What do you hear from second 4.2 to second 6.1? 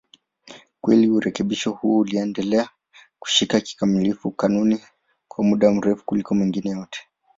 kanuni kwa muda mrefu